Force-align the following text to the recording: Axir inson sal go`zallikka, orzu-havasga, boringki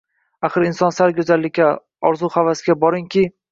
Axir 0.47 0.63
inson 0.67 0.95
sal 0.95 1.13
go`zallikka, 1.19 1.69
orzu-havasga, 2.11 2.79
boringki 2.87 3.27